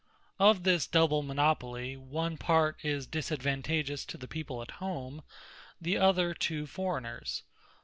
Of 0.39 0.63
this 0.63 0.87
double 0.87 1.21
Monopoly 1.21 1.95
one 1.95 2.35
part 2.35 2.83
is 2.83 3.05
disadvantageous 3.05 4.03
to 4.05 4.17
the 4.17 4.27
people 4.27 4.63
at 4.63 4.71
home, 4.81 5.21
the 5.79 5.95
other 5.99 6.33
to 6.33 6.65
forraigners. 6.65 7.43